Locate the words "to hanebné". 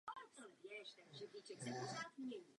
1.61-2.41